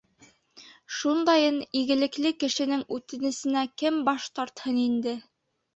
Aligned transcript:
Шундайын 0.99 1.59
игелекле 1.81 2.33
кешенең 2.45 2.83
үтенесенә 2.99 3.65
кем 3.85 4.03
баш 4.11 4.29
тартһын 4.41 4.87
инде! 4.91 5.17